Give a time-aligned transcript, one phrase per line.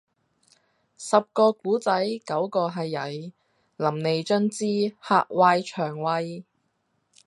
[0.97, 1.93] 十個古仔，
[2.25, 3.33] 九個係曳，淋
[4.03, 6.43] 漓盡致，嚇壞腸胃